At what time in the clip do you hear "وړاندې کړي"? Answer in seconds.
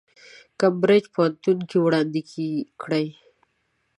1.81-3.05